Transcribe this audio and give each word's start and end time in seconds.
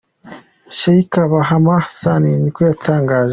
Sheikh 0.77 1.15
Bahame 1.31 1.73
Hassan 1.83 2.23
niko 2.43 2.59
yatangaje. 2.69 3.29